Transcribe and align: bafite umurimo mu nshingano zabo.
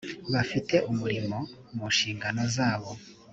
bafite 0.33 0.75
umurimo 0.91 1.37
mu 1.75 1.85
nshingano 1.93 2.41
zabo. 2.55 2.91